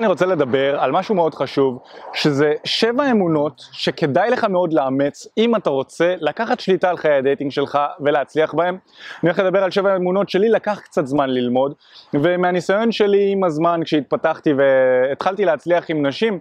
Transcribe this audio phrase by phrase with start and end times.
[0.00, 1.78] אני רוצה לדבר על משהו מאוד חשוב,
[2.14, 7.19] שזה שבע אמונות שכדאי לך מאוד לאמץ אם אתה רוצה לקחת שליטה על חיי ה
[7.19, 8.74] dating שלך ולהצליח בהם.
[9.22, 11.74] אני הולך לדבר על שבע אמונות שלי לקח קצת זמן ללמוד,
[12.14, 16.38] ומהניסיון שלי עם הזמן כשהתפתחתי והתחלתי להצליח עם נשים,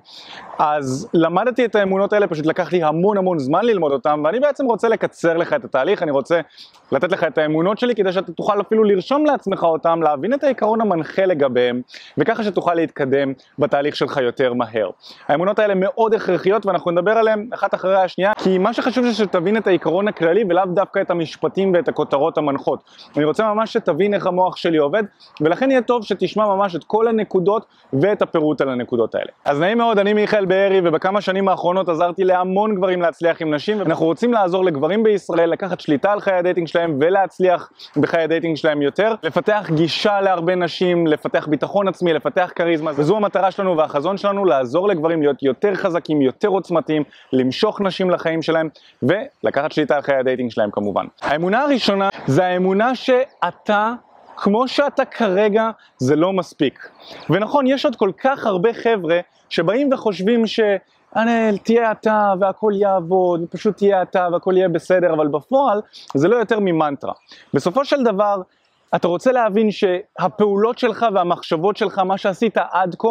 [0.59, 4.65] אז למדתי את האמונות האלה, פשוט לקח לי המון המון זמן ללמוד אותם, ואני בעצם
[4.65, 6.41] רוצה לקצר לך את התהליך, אני רוצה
[6.91, 10.81] לתת לך את האמונות שלי כדי שאתה תוכל אפילו לרשום לעצמך אותם, להבין את העיקרון
[10.81, 11.81] המנחה לגביהם,
[12.17, 14.89] וככה שתוכל להתקדם בתהליך שלך יותר מהר.
[15.27, 19.57] האמונות האלה מאוד הכרחיות ואנחנו נדבר עליהן אחת אחרי השנייה, כי מה שחשוב זה שתבין
[19.57, 22.83] את העיקרון הכללי ולאו דווקא את המשפטים ואת הכותרות המנחות.
[23.17, 25.03] אני רוצה ממש שתבין איך המוח שלי עובד,
[25.41, 29.31] ולכן יהיה טוב שתשמע ממש את כל הנקודות ואת הפירוט על הנקודות האלה.
[29.45, 33.79] אז נעים מאוד, אני מיכאל בארי, ובכמה שנים האחרונות עזרתי להמון גברים להצליח עם נשים,
[33.79, 38.28] ואנחנו רוצים לעזור לגברים בישראל לקחת שליטה על חיי ה dating שלהם ולהצליח בחיי ה
[38.28, 43.77] dating שלהם יותר, לפתח גישה להרבה נשים, לפתח ביטחון עצמי, לפתח כריזמה, וזו המטרה שלנו
[43.77, 47.03] והחזון שלנו לעזור לגברים להיות יותר חזקים, יותר עוצמתיים,
[47.33, 48.69] למשוך נשים לחיים שלהם
[49.03, 51.05] ולקחת שליטה על חיי ה dating שלהם כמובן.
[51.21, 53.93] האמונה הראשונה זה האמונה שאתה
[54.37, 56.89] כמו שאתה כרגע זה לא מספיק.
[57.29, 60.59] ונכון, יש עוד כל כך הרבה חבר'ה שבאים וחושבים ש...
[61.15, 65.81] אנל, תהיה אתה והכל יעבוד, פשוט תהיה אתה והכל יהיה בסדר, אבל בפועל
[66.13, 67.13] זה לא יותר ממנטרה.
[67.53, 68.41] בסופו של דבר,
[68.95, 73.07] אתה רוצה להבין שהפעולות שלך והמחשבות שלך, מה שעשית עד כה,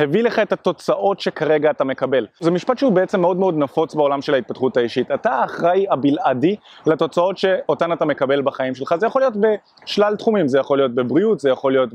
[0.00, 2.26] הביא לך את התוצאות שכרגע אתה מקבל.
[2.40, 5.10] זה משפט שהוא בעצם מאוד מאוד נפוץ בעולם של ההתפתחות האישית.
[5.10, 6.56] אתה האחראי הבלעדי
[6.86, 8.94] לתוצאות שאותן אתה מקבל בחיים שלך.
[8.96, 11.90] זה יכול להיות בשלל תחומים, זה יכול להיות בבריאות, זה יכול להיות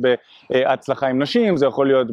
[0.50, 2.08] בהצלחה עם נשים, זה יכול להיות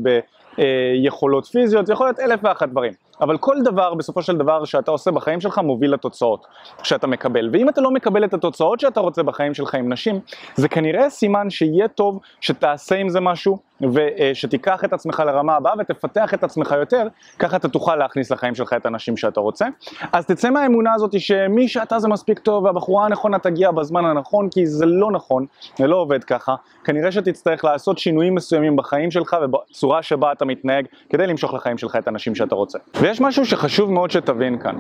[0.56, 2.92] ביכולות פיזיות, זה יכול להיות אלף ואחת דברים.
[3.20, 6.46] אבל כל דבר בסופו של דבר שאתה עושה בחיים שלך מוביל לתוצאות
[6.82, 7.50] שאתה מקבל.
[7.52, 10.20] ואם אתה לא מקבל את התוצאות שאתה רוצה בחיים שלך עם נשים,
[10.54, 16.34] זה כנראה סימן שיהיה טוב שתעשה עם זה משהו ושתיקח את עצמך לרמה הבאה ותפתח
[16.34, 17.06] את עצמך יותר,
[17.38, 19.66] ככה אתה תוכל להכניס לחיים שלך את הנשים שאתה רוצה.
[20.12, 24.66] אז תצא מהאמונה הזאת שמי שאתה זה מספיק טוב והבחורה הנכונה תגיע בזמן הנכון, כי
[24.66, 25.46] זה לא נכון,
[25.78, 26.54] זה לא עובד ככה.
[26.84, 31.96] כנראה שתצטרך לעשות שינויים מסוימים בחיים שלך ובצורה שבה אתה מתנהג כדי למשוך לחיים שלך
[31.96, 32.78] את הנשים שאתה רוצה.
[33.04, 34.76] ויש משהו שחשוב מאוד שתבין כאן.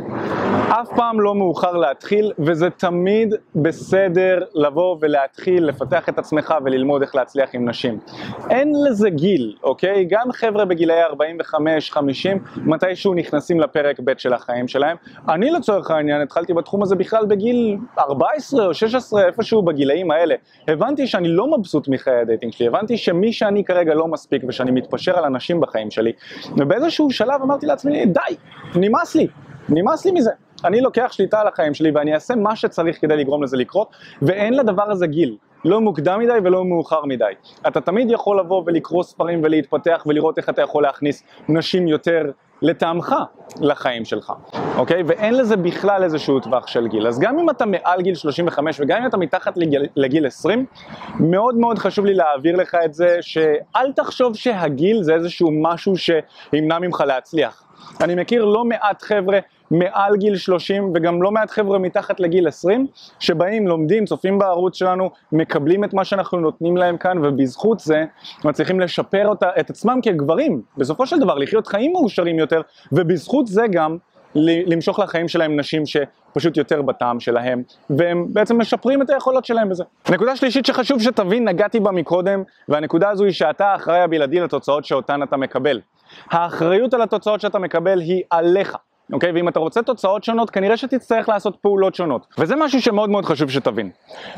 [0.68, 7.14] אף פעם לא מאוחר להתחיל, וזה תמיד בסדר לבוא ולהתחיל לפתח את עצמך וללמוד איך
[7.14, 7.98] להצליח עם נשים.
[8.50, 10.04] אין לזה גיל, אוקיי?
[10.04, 11.96] גם חבר'ה בגילאי 45-50,
[12.56, 14.96] מתישהו נכנסים לפרק ב' של החיים שלהם.
[15.28, 20.34] אני לצורך העניין התחלתי בתחום הזה בכלל בגיל 14 או 16, איפשהו בגילאים האלה.
[20.68, 24.70] הבנתי שאני לא מבסוט מחיי ה dating שלי, הבנתי שמי שאני כרגע לא מספיק ושאני
[24.70, 26.12] מתפשר על אנשים בחיים שלי,
[26.56, 28.36] ובאיזשהו שלב אמרתי לעצמי, די,
[28.74, 29.26] נמאס לי,
[29.68, 30.30] נמאס לי מזה.
[30.64, 33.88] אני לוקח שליטה על החיים שלי ואני אעשה מה שצריך כדי לגרום לזה לקרות,
[34.22, 35.36] ואין לדבר הזה גיל.
[35.64, 37.32] לא מוקדם מדי ולא מאוחר מדי.
[37.66, 42.30] אתה תמיד יכול לבוא ולקרוא ספרים ולהתפתח ולראות איך אתה יכול להכניס נשים יותר
[42.62, 43.14] לטעמך
[43.60, 44.32] לחיים שלך,
[44.76, 45.02] אוקיי?
[45.06, 47.06] ואין לזה בכלל איזשהו טווח של גיל.
[47.06, 50.66] אז גם אם אתה מעל גיל 35 וגם אם אתה מתחת לגיל, לגיל 20,
[51.20, 56.78] מאוד מאוד חשוב לי להעביר לך את זה שאל תחשוב שהגיל זה איזשהו משהו שימנע
[56.78, 57.63] ממך להצליח.
[58.00, 59.38] אני מכיר לא מעט חבר'ה
[59.70, 62.86] מעל גיל 30 וגם לא מעט חבר'ה מתחת לגיל 20
[63.18, 68.04] שבאים, לומדים, צופים בערוץ שלנו, מקבלים את מה שאנחנו נותנים להם כאן ובזכות זה
[68.44, 72.60] מצליחים לשפר אותה, את עצמם כגברים, בסופו של דבר לחיות חיים מאושרים יותר
[72.92, 73.96] ובזכות זה גם
[74.34, 75.86] למשוך לחיים שלהם נשים
[76.34, 79.84] שפשוט יותר בטעם שלהם, והם בעצם משפרים את היכולות שלהם בזה.
[80.10, 85.22] נקודה שלישית שחשוב שתבין, נגעתי בה מקודם, והנקודה הזו היא שאתה האחראי הבלעדי לתוצאות שאותן
[85.22, 85.80] אתה מקבל.
[86.30, 88.76] האחריות על התוצאות שאתה מקבל היא עליך.
[89.12, 89.32] אוקיי?
[89.32, 92.26] ואם אתה רוצה תוצאות שונות, כנראה שתצטרך לעשות פעולות שונות.
[92.38, 93.90] וזה משהו שמאוד מאוד חשוב שתבין.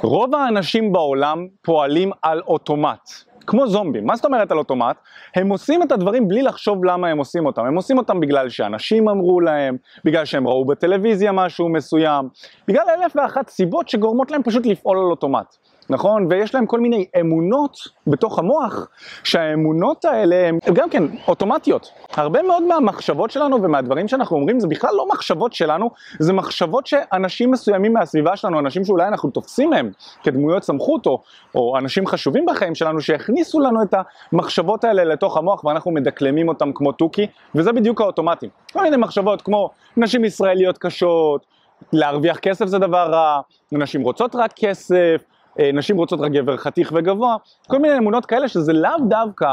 [0.02, 3.10] רוב האנשים בעולם פועלים על אוטומט.
[3.46, 4.06] כמו זומבים.
[4.06, 4.96] מה זאת אומרת על אוטומט?
[5.34, 7.64] הם עושים את הדברים בלי לחשוב למה הם עושים אותם.
[7.64, 12.28] הם עושים אותם בגלל שאנשים אמרו להם, בגלל שהם ראו בטלוויזיה משהו מסוים,
[12.68, 15.56] בגלל אלף ואחת סיבות שגורמות להם פשוט לפעול על אוטומט.
[15.90, 16.26] נכון?
[16.30, 18.88] ויש להם כל מיני אמונות בתוך המוח,
[19.24, 21.90] שהאמונות האלה הן גם כן אוטומטיות.
[22.14, 27.50] הרבה מאוד מהמחשבות שלנו ומהדברים שאנחנו אומרים זה בכלל לא מחשבות שלנו, זה מחשבות שאנשים
[27.50, 29.90] מסוימים מהסביבה שלנו, אנשים שאולי אנחנו תופסים מהם
[30.22, 31.22] כדמויות סמכות או,
[31.54, 33.94] או אנשים חשובים בחיים שלנו, שהכניסו לנו את
[34.32, 38.50] המחשבות האלה לתוך המוח ואנחנו מדקלמים אותם כמו תוכי, וזה בדיוק האוטומטים.
[38.72, 41.46] כל מיני מחשבות כמו נשים ישראליות קשות,
[41.92, 43.40] להרוויח כסף זה דבר רע,
[43.72, 45.22] נשים רוצות רק כסף,
[45.72, 47.36] נשים רוצות רק גבר חתיך וגבוה,
[47.68, 49.48] כל מיני אמונות כאלה שזה לאו דווקא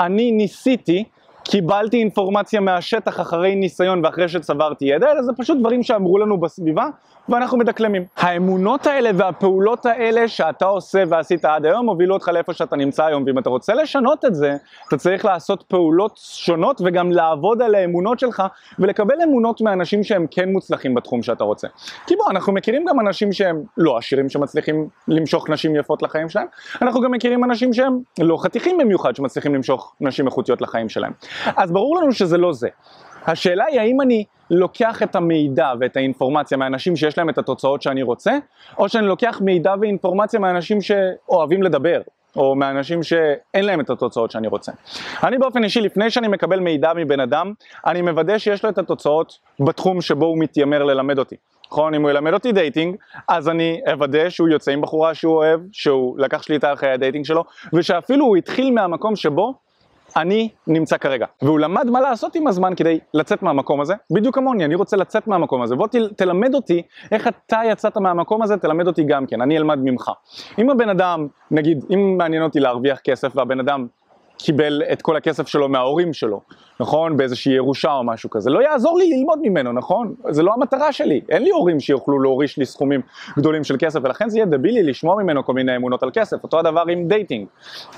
[0.00, 1.04] אני ניסיתי
[1.50, 6.86] קיבלתי אינפורמציה מהשטח אחרי ניסיון ואחרי שצברתי ידע, אלא זה פשוט דברים שאמרו לנו בסביבה
[7.28, 8.04] ואנחנו מדקלמים.
[8.16, 13.24] האמונות האלה והפעולות האלה שאתה עושה ועשית עד היום הובילו אותך לאיפה שאתה נמצא היום,
[13.26, 14.56] ואם אתה רוצה לשנות את זה,
[14.88, 18.42] אתה צריך לעשות פעולות שונות וגם לעבוד על האמונות שלך
[18.78, 21.68] ולקבל אמונות מאנשים שהם כן מוצלחים בתחום שאתה רוצה.
[22.06, 26.46] כי בוא, אנחנו מכירים גם אנשים שהם לא עשירים שמצליחים למשוך נשים יפות לחיים שלהם,
[26.82, 31.12] אנחנו גם מכירים אנשים שהם לא חתיכים במיוחד שמצליחים למשוך נשים איכותיות לחיים שלהם.
[31.56, 32.68] אז ברור לנו שזה לא זה.
[33.26, 38.02] השאלה היא האם אני לוקח את המידע ואת האינפורמציה מאנשים שיש להם את התוצאות שאני
[38.02, 38.32] רוצה,
[38.78, 42.00] או שאני לוקח מידע ואינפורמציה מאנשים שאוהבים לדבר,
[42.36, 44.72] או מאנשים שאין להם את התוצאות שאני רוצה.
[45.24, 47.52] אני באופן אישי, לפני שאני מקבל מידע מבן אדם,
[47.86, 51.36] אני מוודא שיש לו את התוצאות בתחום שבו הוא מתיימר ללמד אותי.
[51.70, 51.94] נכון?
[51.94, 52.96] אם הוא ילמד אותי dating,
[53.28, 57.24] אז אני אוודא שהוא יוצא עם בחורה שהוא אוהב, שהוא לקח שליטה חיי ה dating
[57.24, 57.44] שלו,
[57.74, 59.54] ושאפילו הוא התחיל מהמקום שבו
[60.16, 61.26] אני נמצא כרגע.
[61.42, 65.26] והוא למד מה לעשות עם הזמן כדי לצאת מהמקום הזה, בדיוק כמוני, אני רוצה לצאת
[65.26, 65.76] מהמקום הזה.
[65.76, 66.82] בוא תלמד אותי
[67.12, 70.10] איך אתה יצאת מהמקום הזה, תלמד אותי גם כן, אני אלמד ממך.
[70.58, 73.86] אם הבן אדם, נגיד, אם מעניין אותי להרוויח כסף והבן אדם
[74.38, 76.40] קיבל את כל הכסף שלו מההורים שלו,
[76.80, 77.16] נכון?
[77.16, 78.50] באיזושהי ירושה או משהו כזה.
[78.50, 80.14] לא יעזור לי ללמוד ממנו, נכון?
[80.28, 81.20] זה לא המטרה שלי.
[81.28, 83.00] אין לי הורים שיוכלו להוריש לי סכומים
[83.38, 86.36] גדולים של כסף, ולכן זה יהיה דבילי לשמוע ממנו כל מיני אמונות על כסף.
[86.42, 87.46] אותו הדבר עם dating.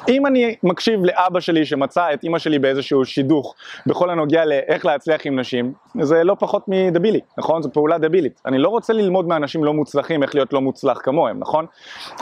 [0.09, 3.55] אם אני מקשיב לאבא שלי שמצא את אימא שלי באיזשהו שידוך
[3.87, 7.63] בכל הנוגע לאיך להצליח עם נשים, זה לא פחות מדבילי, נכון?
[7.63, 8.41] זו פעולה דבילית.
[8.47, 11.67] אני לא רוצה ללמוד מאנשים לא מוצלחים איך להיות לא מוצלח כמוהם, נכון?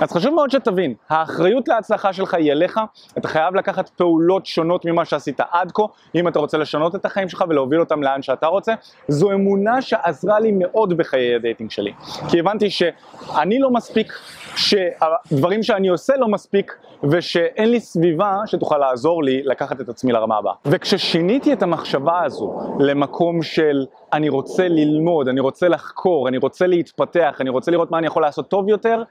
[0.03, 2.81] אז חשוב מאוד שתבין, האחריות להצלחה שלך היא אליך,
[3.19, 5.83] אתה חייב לקחת פעולות שונות ממה שעשית עד כה,
[6.15, 8.75] אם אתה רוצה לשנות את החיים שלך ולהוביל אותם לאן שאתה רוצה.
[9.09, 11.93] זו אמונה שעזרה לי מאוד בחיי ה dating שלי.
[12.31, 14.13] כי הבנתי שאני לא מספיק,
[14.57, 16.77] שהדברים שאני עושה לא מספיק,
[17.11, 20.55] ושאין לי סביבה שתוכל לעזור לי לקחת את עצמי לרמה הבאה.
[20.67, 27.37] וכששיניתי את המחשבה הזו למקום של אני רוצה ללמוד, אני רוצה לחקור, אני רוצה להתפתח,
[27.41, 29.03] אני רוצה לראות מה אני יכול לעשות טוב יותר,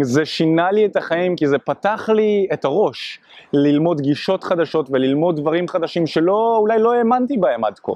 [0.00, 3.20] זה שינה לי את החיים כי זה פתח לי את הראש
[3.52, 7.92] ללמוד גישות חדשות וללמוד דברים חדשים שלא, אולי לא האמנתי בהם עד כה.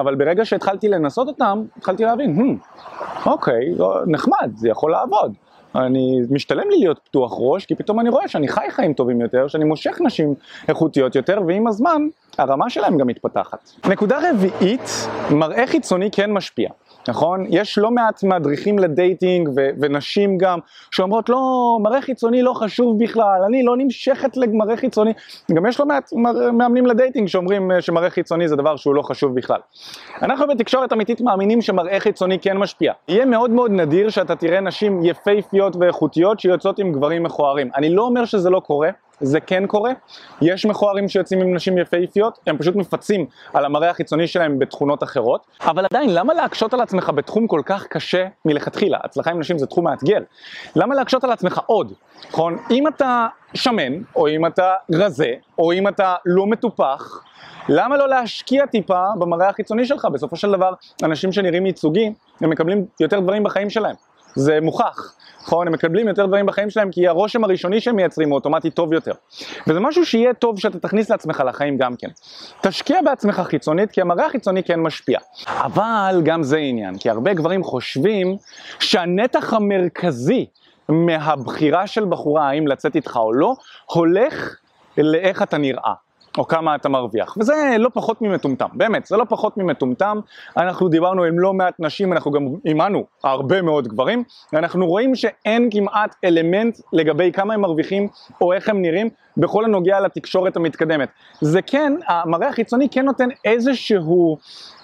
[0.00, 2.80] אבל ברגע שהתחלתי לנסות אותם, התחלתי להבין, hmm,
[3.26, 5.34] אוקיי, לא, נחמד, זה יכול לעבוד.
[5.74, 9.48] אני, משתלם לי להיות פתוח ראש, כי פתאום אני רואה שאני חי חיים טובים יותר,
[9.48, 10.34] שאני מושך נשים
[10.68, 12.02] איכותיות יותר, ועם הזמן
[12.38, 13.70] הרמה שלהם גם מתפתחת.
[13.88, 16.70] נקודה רביעית, מראה חיצוני כן משפיע.
[17.08, 17.44] נכון?
[17.48, 20.58] יש לא מעט מדריכים לדייטינג ו- ונשים גם
[20.90, 25.12] שאומרות לא, מראה חיצוני לא חשוב בכלל, אני לא נמשכת למראה חיצוני,
[25.52, 26.10] גם יש לא מעט
[26.52, 29.60] מאמנים לדייטינג שאומרים אה, שמראה חיצוני זה דבר שהוא לא חשוב בכלל.
[30.22, 32.92] אנחנו בתקשורת אמיתית מאמינים שמראה חיצוני כן משפיע.
[33.08, 37.70] יהיה מאוד מאוד נדיר שאתה תראה נשים יפהפיות ואיכותיות שיוצאות עם גברים מכוערים.
[37.76, 39.92] אני לא אומר שזה לא קורה, זה כן קורה,
[40.42, 45.46] יש מכוערים שיוצאים עם נשים יפהפיות, הם פשוט מפצים על המראה החיצוני שלהם בתכונות אחרות,
[45.60, 48.98] אבל עדיין, למה להקשות על עצמך בתחום כל כך קשה מלכתחילה?
[49.04, 50.18] הצלחה עם נשים זה תחום מאתגר.
[50.76, 51.92] למה להקשות על עצמך עוד?
[52.30, 52.58] נכון?
[52.70, 57.22] אם אתה שמן, או אם אתה רזה, או אם אתה לא מטופח,
[57.68, 60.04] למה לא להשקיע טיפה במראה החיצוני שלך?
[60.12, 63.94] בסופו של דבר, אנשים שנראים ייצוגי, הם מקבלים יותר דברים בחיים שלהם.
[64.34, 65.66] זה מוכח, נכון?
[65.66, 69.12] הם מקבלים יותר דברים בחיים שלהם כי הרושם הראשוני שהם מייצרים הוא אוטומטית טוב יותר.
[69.66, 72.08] וזה משהו שיהיה טוב שאתה תכניס לעצמך לחיים גם כן.
[72.60, 75.18] תשקיע בעצמך חיצונית כי המראה החיצוני כן משפיע.
[75.46, 78.36] אבל גם זה עניין, כי הרבה גברים חושבים
[78.78, 80.46] שהנתח המרכזי
[80.88, 83.54] מהבחירה של בחורה האם לצאת איתך או לא,
[83.86, 84.56] הולך
[84.98, 85.92] לאיך אתה נראה.
[86.40, 90.20] או כמה אתה מרוויח, וזה לא פחות ממטומטם, באמת, זה לא פחות ממטומטם,
[90.56, 95.68] אנחנו דיברנו עם לא מעט נשים, אנחנו גם עימנו הרבה מאוד גברים, ואנחנו רואים שאין
[95.72, 98.08] כמעט אלמנט לגבי כמה הם מרוויחים
[98.40, 101.08] או איך הם נראים בכל הנוגע לתקשורת המתקדמת.
[101.40, 104.38] זה כן, המראה החיצוני כן נותן איזשהו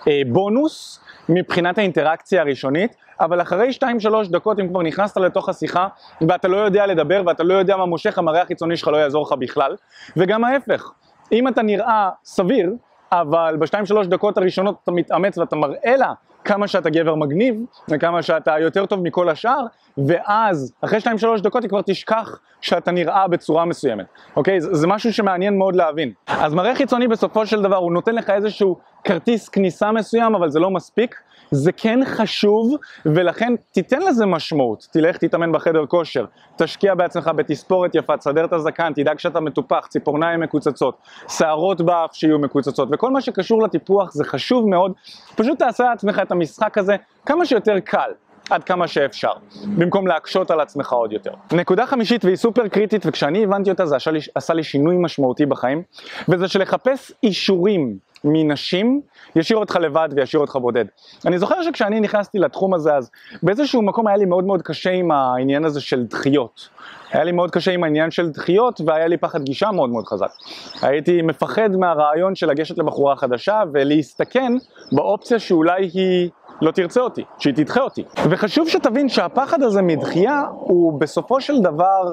[0.08, 3.84] אה, בונוס מבחינת האינטראקציה הראשונית, אבל אחרי 2-3
[4.30, 5.88] דקות אם כבר נכנסת לתוך השיחה
[6.28, 9.32] ואתה לא יודע לדבר ואתה לא יודע מה מושך, המראה החיצוני שלך לא יעזור לך
[9.38, 9.76] בכלל,
[10.16, 10.92] וגם ההפך.
[11.32, 12.72] אם אתה נראה סביר,
[13.12, 16.12] אבל בשתיים שלוש דקות הראשונות אתה מתאמץ ואתה מראה לה
[16.44, 17.54] כמה שאתה גבר מגניב
[17.88, 19.66] וכמה שאתה יותר טוב מכל השאר
[20.06, 24.06] ואז אחרי שתיים שלוש דקות היא כבר תשכח שאתה נראה בצורה מסוימת,
[24.36, 24.60] אוקיי?
[24.60, 26.12] זה, זה משהו שמעניין מאוד להבין.
[26.26, 30.60] אז מראה חיצוני בסופו של דבר הוא נותן לך איזשהו כרטיס כניסה מסוים אבל זה
[30.60, 31.14] לא מספיק
[31.50, 32.76] זה כן חשוב,
[33.06, 34.86] ולכן תיתן לזה משמעות.
[34.92, 36.24] תלך, תתאמן בחדר כושר,
[36.56, 40.96] תשקיע בעצמך בתספורת יפה, תסדר את הזקן, תדאג שאתה מטופח, ציפורניים מקוצצות,
[41.28, 44.92] שערות באף שיהיו מקוצצות, וכל מה שקשור לטיפוח זה חשוב מאוד.
[45.36, 48.10] פשוט תעשה לעצמך את המשחק הזה כמה שיותר קל.
[48.50, 49.32] עד כמה שאפשר,
[49.78, 51.30] במקום להקשות על עצמך עוד יותר.
[51.52, 55.46] נקודה חמישית והיא סופר קריטית וכשאני הבנתי אותה זה עשה לי, עשה לי שינוי משמעותי
[55.46, 55.82] בחיים
[56.28, 57.96] וזה שלחפש אישורים
[58.26, 59.00] מנשים
[59.36, 60.84] ישאיר אותך לבד וישאיר אותך בודד.
[61.26, 63.10] אני זוכר שכשאני נכנסתי לתחום הזה אז
[63.42, 66.68] באיזשהו מקום היה לי מאוד מאוד קשה עם העניין הזה של דחיות.
[67.12, 70.30] היה לי מאוד קשה עם העניין של דחיות והיה לי פחד גישה מאוד מאוד חזק.
[70.82, 74.52] הייתי מפחד מהרעיון של לגשת לבחורה חדשה ולהסתכן
[74.92, 76.30] באופציה שאולי היא
[76.62, 78.04] לא תרצה אותי, שהיא תדחה אותי.
[78.30, 82.12] וחשוב שתבין שהפחד הזה מדחייה הוא בסופו של דבר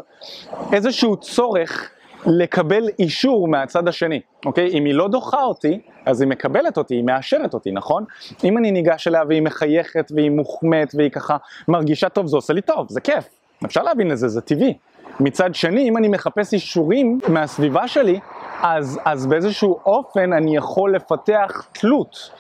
[0.74, 1.89] איזשהו צורך
[2.25, 4.68] לקבל אישור מהצד השני, אוקיי?
[4.68, 8.03] אם היא לא דוחה אותי, אז היא מקבלת אותי, היא מאשרת אותי, נכון?
[8.44, 11.38] אם אני ניגש אליה והיא מחייכת והיא מוחמת והיא ככה
[11.68, 13.30] מרגישה טוב, זה עושה לי טוב, זה כיף.
[13.65, 14.74] אפשר להבין את זה, זה טבעי.
[15.20, 18.20] מצד שני, אם אני מחפש אישורים מהסביבה שלי,
[18.62, 22.32] אז, אז באיזשהו אופן אני יכול לפתח תלות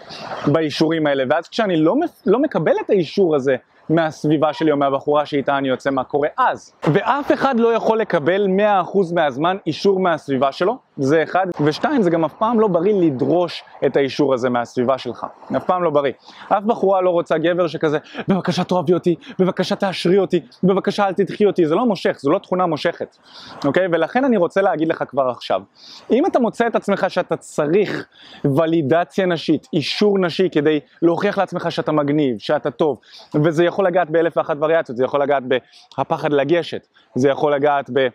[0.47, 3.55] באישורים האלה, ואז כשאני לא, לא מקבל את האישור הזה
[3.89, 6.73] מהסביבה שלי או מהבחורה שאיתה אני יוצא, מה קורה אז.
[6.93, 8.47] ואף אחד לא יכול לקבל
[8.93, 11.47] 100% מהזמן אישור מהסביבה שלו, זה אחד.
[11.65, 15.25] ושתיים, זה גם אף פעם לא בריא לדרוש את האישור הזה מהסביבה שלך.
[15.57, 16.11] אף פעם לא בריא.
[16.49, 17.97] אף בחורה לא רוצה גבר שכזה,
[18.27, 22.39] בבקשה תאהבי אותי, בבקשה תאשרי אותי, בבקשה אל תדחי אותי, זה לא מושך, זו לא
[22.39, 23.17] תכונה מושכת.
[23.65, 23.87] אוקיי?
[23.91, 25.61] ולכן אני רוצה להגיד לך כבר עכשיו,
[26.11, 28.07] אם אתה מוצא את עצמך שאתה צריך
[28.45, 32.99] ולידציה נשית, אישור נשי כדי להוכיח לעצמך שאתה מגניב, שאתה טוב,
[33.43, 35.43] וזה יכול לגעת באלף ואחת וריאציות, זה יכול לגעת
[35.97, 38.07] בפחד לגשת, זה יכול לגעת ב...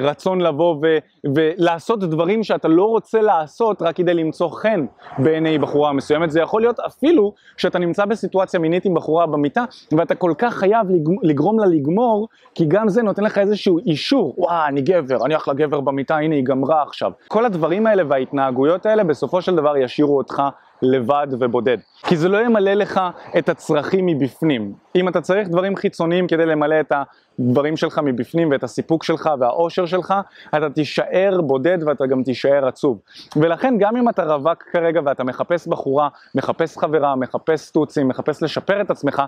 [0.00, 0.98] רצון לבוא ו-
[1.34, 4.86] ולעשות דברים שאתה לא רוצה לעשות רק כדי למצוא חן
[5.18, 6.30] בעיני בחורה מסוימת.
[6.30, 9.64] זה יכול להיות אפילו שאתה נמצא בסיטואציה מינית עם בחורה במיטה
[9.96, 10.86] ואתה כל כך חייב
[11.22, 15.54] לגרום לה לגמור, כי גם זה נותן לך איזשהו אישור, וואה, אני גבר, אני אחלה
[15.54, 17.12] גבר במיטה, הנה היא גמרה עכשיו.
[17.28, 20.42] כל הדברים האלה וההתנהגויות האלה בסופו של דבר ישאירו אותך
[20.82, 21.78] לבד ובודד.
[22.06, 23.00] כי זה לא ימלא לך
[23.38, 24.72] את הצרכים מבפנים.
[24.96, 26.92] אם אתה צריך דברים חיצוניים כדי למלא את
[27.38, 30.14] הדברים שלך מבפנים ואת הסיפוק שלך והאושר שלך,
[30.56, 33.00] אתה תישאר בודד ואתה גם תישאר עצוב.
[33.36, 38.80] ולכן גם אם אתה רווק כרגע ואתה מחפש בחורה, מחפש חברה, מחפש סטוצים, מחפש לשפר
[38.80, 39.22] את עצמך,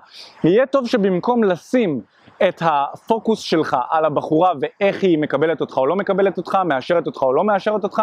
[0.44, 2.00] יהיה טוב שבמקום לשים
[2.48, 7.22] את הפוקוס שלך על הבחורה ואיך היא מקבלת אותך או לא מקבלת אותך, מאשרת אותך
[7.22, 8.02] או לא מאשרת אותך,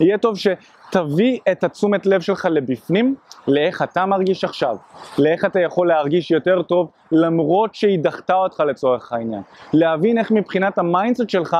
[0.00, 3.14] יהיה טוב שתביא את התשומת לב שלך לבפנים,
[3.48, 4.76] לאיך אתה מרגיש עכשיו,
[5.18, 9.42] לאיך אתה יכול להרגיש יותר טוב למרות שהיא דחתה אותך לצורך העניין.
[9.72, 11.56] להבין איך מבחינת ה mindset שלך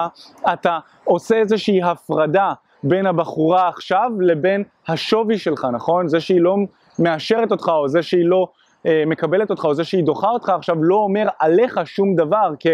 [0.53, 6.09] אתה עושה איזושהי הפרדה בין הבחורה עכשיו לבין השווי שלך, נכון?
[6.09, 6.57] זה שהיא לא
[6.99, 8.49] מאשרת אותך או זה שהיא לא
[8.85, 12.67] מקבלת אותך או זה שהיא דוחה אותך עכשיו לא אומר עליך שום דבר כ,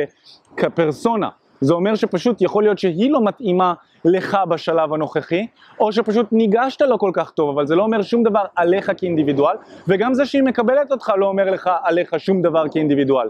[0.57, 1.29] כפרסונה.
[1.61, 5.47] זה אומר שפשוט יכול להיות שהיא לא מתאימה לך בשלב הנוכחי,
[5.81, 9.57] או שפשוט ניגשת לא כל כך טוב, אבל זה לא אומר שום דבר עליך כאינדיבידואל,
[9.89, 13.29] וגם זה שהיא מקבלת אותך לא אומר לך עליך שום דבר כאינדיבידואל.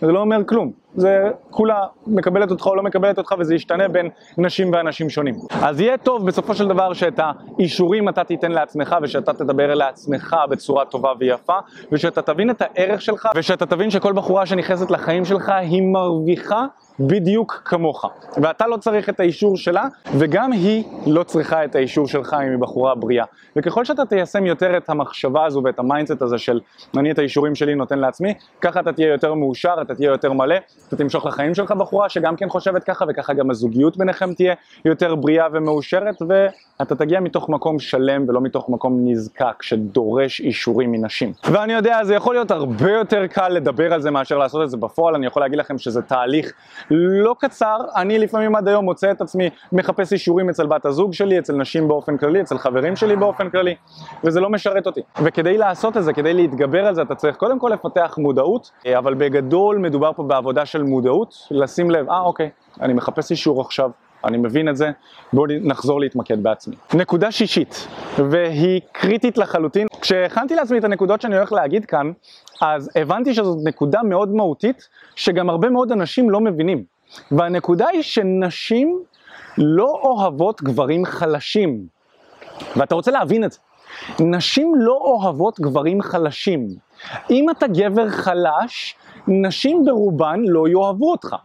[0.00, 4.08] זה לא אומר כלום, זה כולה מקבלת אותך או לא מקבלת אותך וזה ישתנה בין
[4.38, 5.34] נשים ואנשים שונים.
[5.62, 10.36] אז יהיה טוב בסופו של דבר שאת האישורים אתה תיתן לעצמך ושאתה תדבר אל עצמך
[10.50, 11.58] בצורה טובה ויפה
[11.92, 16.66] ושאתה תבין את הערך שלך ושאתה תבין שכל בחורה שנכנסת לחיים שלך היא מרוויחה
[17.00, 18.04] בדיוק כמוך
[18.42, 19.86] ואתה לא צריך את האישור שלה
[20.18, 23.24] וגם היא לא צריכה את האישור שלך אם היא בחורה בריאה
[23.56, 26.60] וככל שאתה תיישם יותר את המחשבה הזו ואת ה mindset הזה של
[26.96, 30.56] אני את האישורים שלי נותן לעצמי ככה אתה תהיה יותר מאושר, אתה תהיה יותר מלא
[30.88, 35.14] אתה תמשוך לחיים שלך בחורה שגם כן חושבת ככה וככה גם הזוגיות ביניכם תהיה יותר
[35.14, 41.32] בריאה ומאושרת ואתה תגיע מתוך מקום שלם ולא מתוך מקום נזקק שדורש אישורים מנשים.
[41.50, 44.76] ואני יודע זה יכול להיות הרבה יותר קל לדבר על זה מאשר לעשות את זה
[44.76, 45.14] בפועל.
[45.14, 46.52] אני יכול להגיד לכם שזה תהליך
[46.90, 51.38] לא קצר, אני לפעמים עד היום מוצא את עצמי מחפש אישורים אצל בת הזוג שלי,
[51.38, 53.74] אצל נשים באופן כללי, אצל חברים שלי באופן כללי,
[54.24, 55.00] וזה לא משרת אותי.
[55.22, 59.14] וכדי לעשות את זה, כדי להתגבר על זה, אתה צריך קודם כל לפתח מודעות, אבל
[59.14, 62.50] בגדול מדובר פה בעבודה של מודעות, לשים לב, אה אוקיי,
[62.80, 63.90] אני מחפש אישור עכשיו,
[64.24, 64.90] אני מבין את זה,
[65.32, 66.76] בואו נחזור להתמקד בעצמי.
[66.94, 67.88] נקודה שישית,
[68.30, 69.86] והיא קריטית לחלוטין.
[70.00, 72.12] כשהכנתי לעצמי את הנקודות שאני הולך להגיד כאן,
[72.60, 76.84] אז הבנתי שזאת נקודה מאוד מהותית, שגם הרבה מאוד אנשים לא מבינים.
[77.30, 79.02] והנקודה היא שנשים
[79.58, 81.86] לא אוהבות גברים חלשים.
[82.76, 83.58] ואתה רוצה להבין את זה.
[84.20, 86.68] נשים לא אוהבות גברים חלשים.
[87.30, 88.96] אם אתה גבר חלש,
[89.28, 91.36] נשים ברובן לא יאהבו אותך.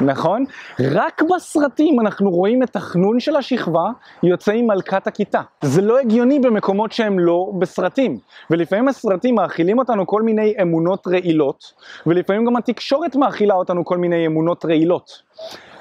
[0.00, 0.44] נכון?
[0.80, 3.84] רק בסרטים אנחנו רואים את החנון של השכבה
[4.22, 5.40] יוצא עם מלכת הכיתה.
[5.62, 8.18] זה לא הגיוני במקומות שהם לא בסרטים.
[8.50, 11.72] ולפעמים הסרטים מאכילים אותנו כל מיני אמונות רעילות,
[12.06, 15.22] ולפעמים גם התקשורת מאכילה אותנו כל מיני אמונות רעילות.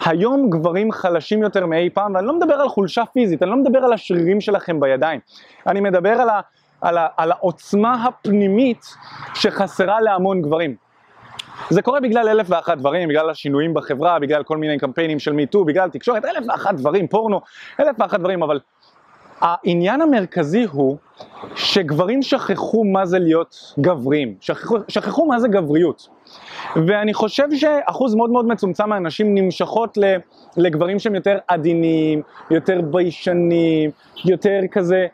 [0.05, 3.79] היום גברים חלשים יותר מאי פעם, ואני לא מדבר על חולשה פיזית, אני לא מדבר
[3.79, 5.19] על השרירים שלכם בידיים,
[5.67, 6.39] אני מדבר על, ה,
[6.81, 8.85] על, ה, על העוצמה הפנימית
[9.33, 10.75] שחסרה להמון גברים.
[11.69, 15.65] זה קורה בגלל אלף ואחת דברים, בגלל השינויים בחברה, בגלל כל מיני קמפיינים של מיטו,
[15.65, 17.41] בגלל תקשורת, אלף ואחת דברים, פורנו,
[17.79, 18.59] אלף ואחת דברים, אבל
[19.41, 20.97] העניין המרכזי הוא
[21.55, 26.07] שגברים שכחו מה זה להיות גברים, שכחו, שכחו מה זה גבריות.
[26.87, 29.97] ואני חושב שאחוז מאוד מאוד מצומצם מהנשים נמשכות
[30.57, 32.21] לגברים שהם יותר עדינים,
[32.51, 33.91] יותר ביישנים,
[34.25, 35.07] יותר כזה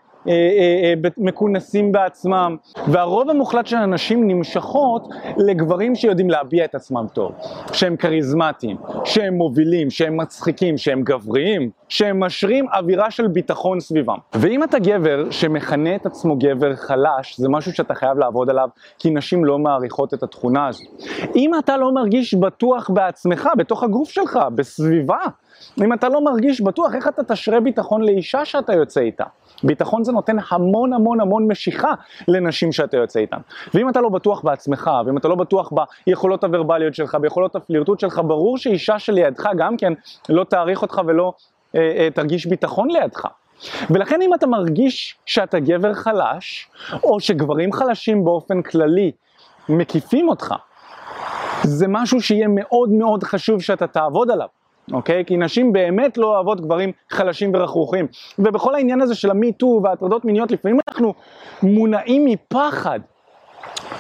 [1.18, 2.56] מכונסים בעצמם,
[2.88, 7.32] והרוב המוחלט של הנשים נמשכות לגברים שיודעים להביע את עצמם טוב,
[7.74, 14.18] שהם כריזמטיים, שהם מובילים, שהם מצחיקים, שהם גבריים, שהם משרים אווירה של ביטחון סביבם.
[14.34, 19.10] ואם אתה גבר שמכנה את עצמו גבר חלש, זה משהו שאתה חייב לעבוד עליו, כי
[19.10, 20.84] נשים לא מעריכות את התכונה הזו.
[21.36, 25.20] אם אתה לא מרגיש בטוח בעצמך, בתוך הגוף שלך, בסביבה,
[25.84, 29.24] אם אתה לא מרגיש בטוח, איך אתה תשרה ביטחון לאישה שאתה יוצא איתה?
[29.64, 31.94] ביטחון זה נותן המון המון המון משיכה
[32.28, 33.38] לנשים שאתה יוצא איתן.
[33.74, 35.72] ואם אתה לא בטוח בעצמך, ואם אתה לא בטוח
[36.08, 39.94] ביכולות הוורבליות שלך, ביכולות הפלירטוט שלך, ברור שאישה שלידך גם כן
[40.30, 41.34] לא תעריך אותך ולא
[41.76, 43.28] אה, אה, תרגיש ביטחון לידך.
[43.90, 46.70] ולכן אם אתה מרגיש שאתה גבר חלש,
[47.04, 49.12] או שגברים חלשים באופן כללי
[49.70, 50.56] מקיפים אותך,
[51.64, 54.48] זה משהו שיהיה מאוד מאוד חשוב שאתה תעבוד עליו.
[54.94, 55.26] אוקיי?
[55.26, 58.08] כי נשים באמת לא אוהבות גברים חלשים ורכרוכים.
[58.40, 61.14] ובכל העניין הזה של המיטו וההטרדות מיניות, לפעמים אנחנו
[61.64, 63.00] מונעים מפחד.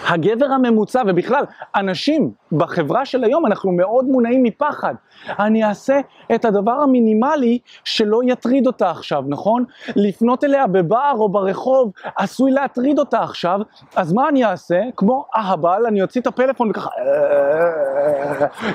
[0.07, 1.43] הגבר הממוצע, ובכלל,
[1.75, 4.93] אנשים בחברה של היום, אנחנו מאוד מונעים מפחד.
[5.39, 5.99] אני אעשה
[6.35, 9.63] את הדבר המינימלי שלא יטריד אותה עכשיו, נכון?
[9.95, 13.59] לפנות אליה בבר או ברחוב עשוי להטריד אותה עכשיו,
[13.95, 14.81] אז מה אני אעשה?
[14.95, 16.89] כמו אהבל, אני אוציא את הפלאפון וככה,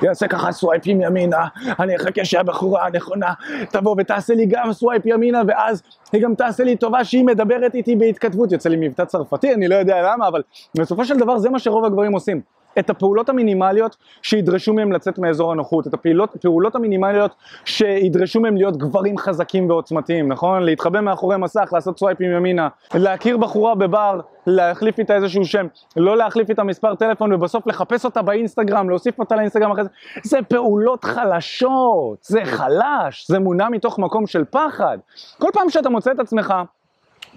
[0.03, 1.47] יעשה ככה סווייפים ימינה,
[1.81, 3.33] אני אחכה שהבחורה הנכונה
[3.71, 5.83] תבוא ותעשה לי גם swipe ימינה, ואז
[6.13, 9.75] היא גם תעשה לי טובה שהיא מדברת איתי בהתכתבות, יוצא לי מבטא צרפתי, אני לא
[9.75, 10.43] יודע למה, אבל
[10.79, 12.41] בסופו של דבר זה מה שרוב הגברים עושים.
[12.79, 17.35] את הפעולות המינימליות שידרשו מהם לצאת מאזור הנוחות, את הפעולות, הפעולות המינימליות
[17.65, 20.63] שידרשו מהם להיות גברים חזקים ועוצמתיים, נכון?
[20.63, 26.51] להתחבא מאחורי מסך, לעשות סווייפים ימינה, להכיר בחורה בבר, להחליף איתה איזשהו שם, לא להחליף
[26.51, 29.91] איתה מספר טלפון ובסוף לחפש אותה באינסטגרם, להוסיף אותה לאינסטגרם אחרי זה,
[30.23, 34.99] זה פעולות חלשות, זה חלש, זה מונע מתוך מקום של פחד.
[35.39, 36.55] כל פעם שאתה מוצא את עצמך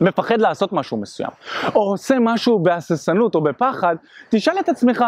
[0.02, 1.30] מפחד לעשות משהו מסוים,
[1.76, 3.96] או עושה משהו בהססנות או בפחד,
[4.30, 5.04] תשאל את עצמך,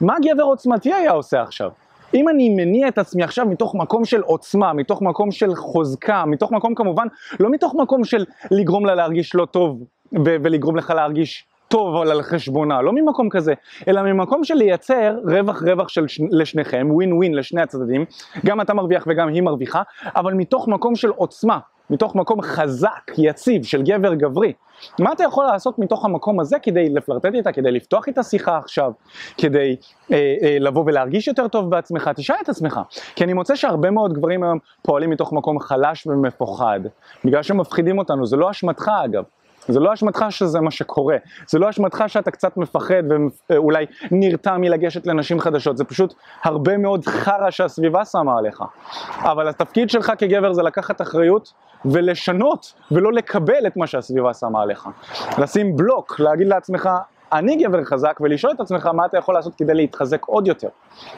[0.00, 1.70] מה גבר עוצמתי היה עושה עכשיו?
[2.14, 6.52] אם אני מניע את עצמי עכשיו מתוך מקום של עוצמה, מתוך מקום של חוזקה, מתוך
[6.52, 7.06] מקום כמובן,
[7.40, 12.22] לא מתוך מקום של לגרום לה להרגיש לא טוב ו- ולגרום לך להרגיש טוב על
[12.22, 13.54] חשבונה, לא ממקום כזה,
[13.88, 16.20] אלא ממקום של לייצר רווח רווח של ש...
[16.30, 18.04] לשניכם, ווין ווין לשני הצדדים,
[18.46, 19.82] גם אתה מרוויח וגם היא מרוויחה,
[20.16, 21.58] אבל מתוך מקום של עוצמה,
[21.90, 24.52] מתוך מקום חזק, יציב, של גבר גברי.
[24.98, 28.92] מה אתה יכול לעשות מתוך המקום הזה כדי לפלרטט איתה, כדי לפתוח איתה שיחה עכשיו,
[29.38, 29.76] כדי
[30.12, 32.10] אה, אה, לבוא ולהרגיש יותר טוב בעצמך?
[32.16, 32.80] תשאל את עצמך.
[33.16, 36.80] כי אני מוצא שהרבה מאוד גברים היום פועלים מתוך מקום חלש ומפוחד,
[37.24, 39.24] בגלל שהם מפחידים אותנו, זה לא אשמתך אגב.
[39.70, 43.02] זה לא אשמתך שזה מה שקורה, זה לא אשמתך שאתה קצת מפחד
[43.50, 48.62] ואולי נרתע מלגשת לנשים חדשות, זה פשוט הרבה מאוד חרא שהסביבה שמה עליך.
[49.18, 51.52] אבל התפקיד שלך כגבר זה לקחת אחריות
[51.84, 54.88] ולשנות ולא לקבל את מה שהסביבה שמה עליך.
[55.38, 56.88] לשים בלוק, להגיד לעצמך,
[57.32, 60.68] אני גבר חזק, ולשאול את עצמך מה אתה יכול לעשות כדי להתחזק עוד יותר.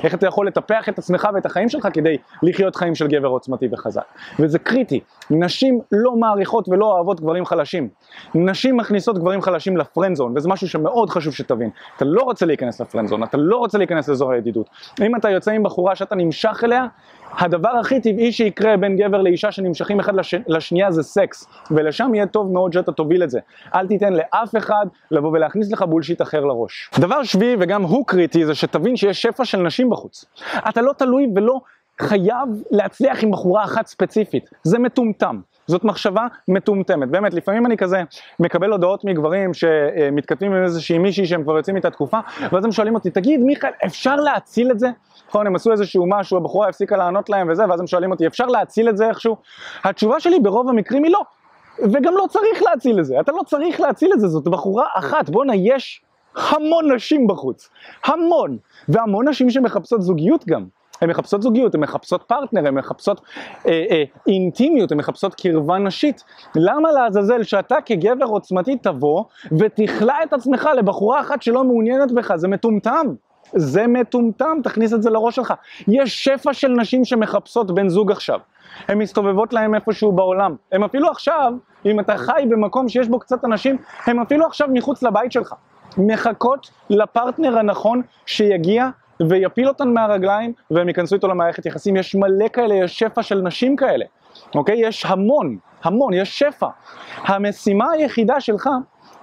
[0.05, 3.69] איך אתה יכול לטפח את עצמך ואת החיים שלך כדי לחיות חיים של גבר עוצמתי
[3.73, 4.03] וחזק.
[4.39, 5.01] וזה קריטי.
[5.31, 7.89] נשים לא מעריכות ולא אוהבות גברים חלשים.
[8.35, 11.71] נשים מכניסות גברים חלשים לפרנזון, וזה משהו שמאוד חשוב שתבין.
[11.97, 14.71] אתה לא רוצה להיכנס לפרנזון, אתה לא רוצה להיכנס לאזור הידידות.
[15.01, 16.87] אם אתה יוצא עם בחורה שאתה נמשך אליה,
[17.39, 20.35] הדבר הכי טבעי שיקרה בין גבר לאישה שנמשכים אחד לש...
[20.47, 23.41] לשנייה זה סקס, ולשם יהיה טוב מאוד שאתה תוביל את זה.
[23.75, 26.91] אל תיתן לאף אחד לבוא ולהכניס לך בולשיט אחר לראש.
[26.99, 30.25] דבר שביעי וגם הוא קריטי זה שתבין שיש שפע של נשים בחוץ.
[30.69, 31.61] אתה לא תלוי ולא
[32.01, 35.41] חייב להצליח עם בחורה אחת ספציפית, זה מטומטם.
[35.67, 37.09] זאת מחשבה מטומטמת.
[37.09, 38.03] באמת, לפעמים אני כזה
[38.41, 42.19] מקבל הודעות מגברים שמתכתבים עם איזושהי מישהי שהם כבר יוצאים איתה תקופה,
[42.53, 44.89] ואז הם שואלים אותי, תגיד מיכאל, אפשר להציל את זה?
[45.29, 48.47] נכון, הם עשו איזשהו משהו, הבחורה הפסיקה לענות להם וזה, ואז הם שואלים אותי, אפשר
[48.47, 49.37] להציל את זה איכשהו?
[49.85, 51.23] התשובה שלי ברוב המקרים היא לא.
[51.79, 55.31] וגם לא צריך להציל את זה, אתה לא צריך להציל את זה, זאת בחורה אחת,
[55.31, 56.03] בואנה, יש
[56.37, 57.71] המון נשים בחוץ,
[58.05, 60.65] המון, והמון נשים שמחפשות זוגיות גם.
[61.03, 63.21] הן מחפשות זוגיות, הן מחפשות פרטנר, הן מחפשות
[63.67, 66.25] אה, אה, אינטימיות, הן מחפשות קרבה נשית.
[66.55, 69.25] למה לעזאזל שאתה כגבר עוצמתי תבוא
[69.59, 72.37] ותכלא את עצמך לבחורה אחת שלא מעוניינת בך?
[72.37, 73.07] זה מטומטם.
[73.55, 75.55] זה מטומטם, תכניס את זה לראש שלך.
[75.89, 78.39] יש שפע של נשים שמחפשות בן זוג עכשיו.
[78.89, 80.55] הן מסתובבות להם איפשהו בעולם.
[80.73, 81.53] הן אפילו עכשיו,
[81.87, 85.55] אם אתה חי במקום שיש בו קצת אנשים, הן אפילו עכשיו מחוץ לבית שלך.
[85.99, 88.89] מחכות לפרטנר הנכון שיגיע
[89.29, 91.97] ויפיל אותן מהרגליים והם ייכנסו איתו למערכת יחסים.
[91.97, 94.05] יש מלא כאלה, יש שפע של נשים כאלה.
[94.55, 94.77] אוקיי?
[94.79, 96.69] יש המון, המון, יש שפע.
[97.17, 98.69] המשימה היחידה שלך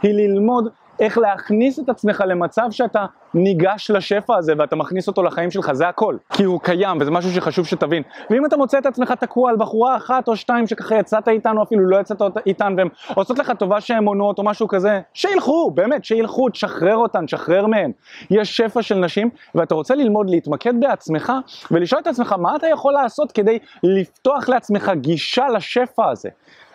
[0.02, 5.52] היא ללמוד איך להכניס את עצמך למצב שאתה ניגש לשפע הזה ואתה מכניס אותו לחיים
[5.52, 6.16] שלך, זה הכל.
[6.34, 8.04] כי הוא קיים וזה משהו שחשוב שתבין.
[8.30, 11.64] ואם אתה מוצא את עצמך תקוע על בחורה אחת או שתיים שככה יצאת איתן או
[11.64, 16.06] אפילו לא יצאת איתן והן עושות לך טובה שהן עונות או משהו כזה, שילכו, באמת,
[16.06, 17.92] שילכו, תשחרר אותן, תשחרר מהן.
[18.32, 21.34] יש שפע של נשים ואתה רוצה ללמוד להתמקד בעצמך
[21.72, 26.30] ולשאול את עצמך מה אתה יכול לעשות כדי לפתוח לעצמך גישה לשפע הזה.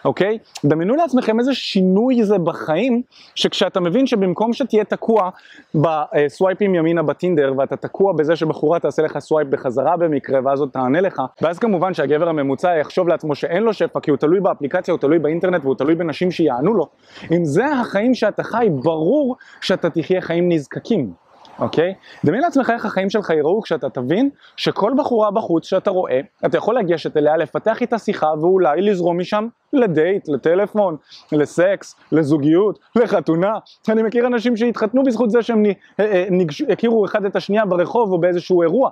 [0.05, 0.38] אוקיי?
[0.64, 3.03] דמיינו לעצמכם איזה שינוי זה בחיים,
[3.35, 5.31] שכשאתה מבין שבמקום שתהיה תקוע
[6.45, 11.01] בסווייפים ימינה בטינדר, ואתה תקוע בזה שבחורה תעשה לך סווייפ בחזרה במקרה, ואז עוד תענה
[11.01, 15.01] לך, ואז כמובן שהגבר הממוצע יחשוב לעצמו שאין לו שפע, כי הוא תלוי באפליקציה, הוא
[15.01, 16.87] תלוי באינטרנט, והוא תלוי בנשים שיענו לו.
[17.33, 21.24] אם זה החיים שאתה חי, ברור שאתה תחיה חיים נזקקים.
[21.59, 21.95] אוקיי?
[22.25, 26.79] דמיין לעצמך איך החיים שלך יראו כשאתה תבין שכל בחורה בחוץ שאתה רואה, אתה יכול
[26.79, 30.97] לגשת אליה, לפתח איתה שיחה ואולי לזרום משם לדייט, לטלפון,
[31.33, 33.53] לסקס, לזוגיות, לחתונה.
[33.88, 36.29] אני מכיר אנשים שהתחתנו בזכות זה שהם אה, אה,
[36.73, 38.90] הכירו אחד את השנייה ברחוב או באיזשהו אירוע,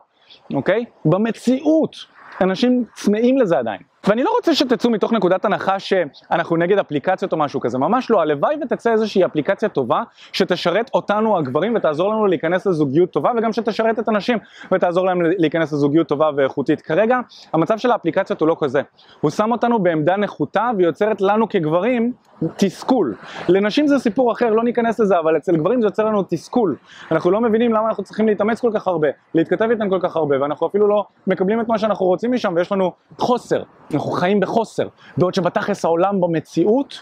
[0.55, 0.85] אוקיי?
[1.05, 1.97] במציאות.
[2.41, 3.92] אנשים צמאים לזה עדיין.
[4.09, 8.21] ואני לא רוצה שתצאו מתוך נקודת הנחה שאנחנו נגד אפליקציות או משהו כזה, ממש לא,
[8.21, 13.99] הלוואי ותצא איזושהי אפליקציה טובה שתשרת אותנו הגברים ותעזור לנו להיכנס לזוגיות טובה וגם שתשרת
[13.99, 14.39] את הנשים
[14.73, 16.81] ותעזור להם להיכנס לזוגיות טובה ואיכותית.
[16.81, 17.21] כרגע
[17.53, 18.81] המצב של האפליקציות הוא לא כזה,
[19.21, 22.13] הוא שם אותנו בעמדה נחותה ויוצרת לנו כגברים
[22.57, 23.15] תסכול.
[23.49, 26.77] לנשים זה סיפור אחר, לא ניכנס לזה, אבל אצל גברים זה יוצר לנו תסכול.
[27.11, 30.43] אנחנו לא מבינים למה אנחנו צריכים להתאמץ כל כך הרבה, להתכתב איתן כל כך הרבה,
[30.43, 33.63] ואנחנו אפילו לא מקבלים את מה שאנחנו רוצים משם ויש לנו חוסר.
[33.95, 37.01] אנחנו חיים בחוסר, בעוד שבתכלס העולם במציאות,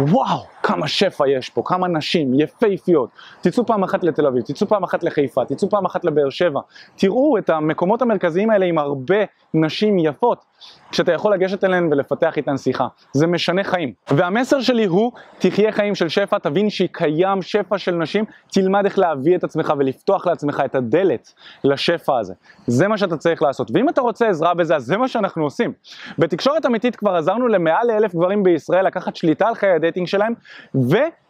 [0.00, 3.10] וואו, כמה שפע יש פה, כמה נשים יפהפיות.
[3.40, 6.60] תצאו פעם אחת לתל אביב, תצאו פעם אחת לחיפה, תצאו פעם אחת לבאר שבע.
[6.96, 10.44] תראו את המקומות המרכזיים האלה עם הרבה נשים יפות,
[10.92, 12.86] שאתה יכול לגשת אליהן ולפתח איתן שיחה.
[13.12, 13.92] זה משנה חיים.
[14.10, 19.36] והמסר שלי הוא, תחיה חיים של שפע, תבין שקיים שפע של נשים, תלמד איך להביא
[19.36, 21.32] את עצמך ולפתוח לעצמך את הדלת
[21.64, 22.34] לשפע הזה.
[22.66, 23.70] זה מה שאתה צריך לעשות.
[23.74, 25.72] ואם אתה רוצה עזרה בזה, אז זה מה שאנחנו עושים.
[26.18, 30.32] בתקשורת אמיתית כבר עזרנו למעל לאלף גברים בישראל לקחת שליטה על חיי הדייטינג שלהם,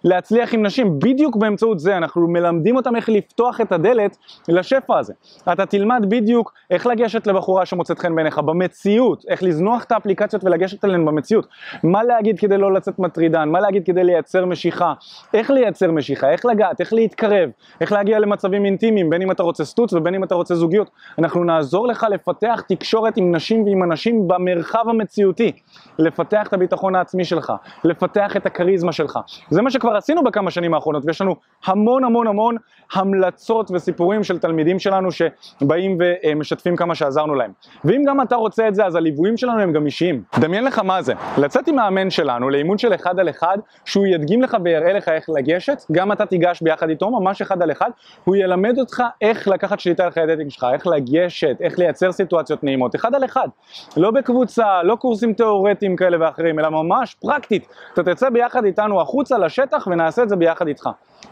[0.05, 0.99] ולהצליח עם נשים.
[0.99, 4.17] בדיוק באמצעות זה אנחנו מלמדים אותם איך לפתוח את הדלת
[4.49, 5.13] לשפע הזה.
[5.53, 10.85] אתה תלמד בדיוק איך לגשת לבחורה שמוצאת חן בעיניך במציאות, איך לזנוח את האפליקציות ולגשת
[10.85, 11.47] אליהן במציאות,
[11.83, 14.93] מה להגיד כדי לא לצאת מטרידן, מה להגיד כדי לייצר משיכה,
[15.35, 19.65] איך לייצר משיכה, איך לגעת, איך להתקרב, איך להגיע למצבים אינטימיים, בין אם אתה רוצה
[19.65, 20.91] סטוץ ובין אם אתה רוצה זוגיות.
[21.19, 25.53] אנחנו נעזור לך לפתח תקשורת עם נשים ועם אנשים במרחב המציאותי,
[25.99, 27.53] לפתח את הביטחון העצמי שלך,
[27.85, 29.19] לפתח את הכריזמה שלך.
[29.51, 32.57] זה מה שכבר עשינו בכמה שנים האחרונות, ויש לנו המון המון המון
[32.93, 37.51] המלצות וסיפורים של תלמידים שלנו שבאים ומשתפים כמה שעזרנו להם.
[37.85, 40.23] ואם גם אתה רוצה את זה, אז הליוויים שלנו הם גם אישיים.
[40.39, 44.43] דמיין לך מה זה, לצאת עם מאמן שלנו לאימון של אחד על אחד, שהוא ידגים
[44.43, 47.91] לך ויראה לך איך לגשת, גם אתה תיגש ביחד איתו, ממש אחד על אחד,
[48.25, 52.65] הוא ילמד אותך איך לקחת שליטה על חיי הדייטינג שלך, איך לגשת, איך לייצר סיטואציות
[52.65, 53.49] נעימות, אחד על אחד,
[53.97, 59.39] לא בקבוצה, לא קורסים תיאורטיים כאלה ואחרים, אלא ממש פרקטית, אתה תצא ביחד איתנו החוצה
[59.39, 60.89] לשטח ונעשה את זה ביחד איתך.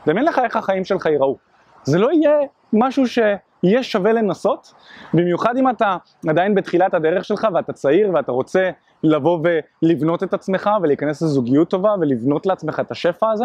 [0.07, 1.37] דמיין לך איך החיים שלך ייראו.
[1.85, 2.39] זה לא יהיה
[2.73, 4.75] משהו שיהיה שווה לנסות,
[5.15, 5.97] במיוחד אם אתה
[6.29, 8.71] עדיין בתחילת הדרך שלך ואתה צעיר ואתה רוצה
[9.03, 9.39] לבוא
[9.83, 13.45] ולבנות את עצמך ולהיכנס לזוגיות טובה ולבנות לעצמך את השפע הזה.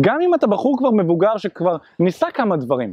[0.00, 2.92] גם אם אתה בחור כבר מבוגר שכבר ניסה כמה דברים,